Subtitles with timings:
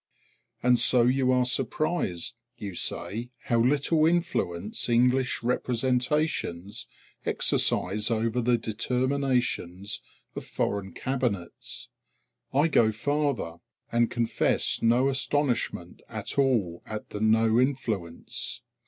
[0.63, 6.87] And so you are surprised, you say, how little influence English representations
[7.23, 10.01] exercise over the determinations
[10.35, 11.87] of foreign cabinets.
[12.51, 13.57] I go farther,
[13.91, 18.63] and confess no astonishment at all at the no influence!